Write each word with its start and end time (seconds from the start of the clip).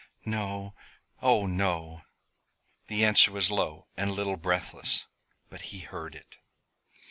"No 0.25 0.73
oh, 1.21 1.45
no!" 1.45 2.01
The 2.87 3.05
answer 3.05 3.31
was 3.31 3.51
low 3.51 3.85
and 3.95 4.09
a 4.09 4.13
little 4.13 4.35
breathless; 4.35 5.05
but 5.47 5.61
he 5.61 5.81
heard 5.81 6.15
it. 6.15 6.37